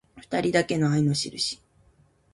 [0.19, 1.61] ふたりだけの愛のしるし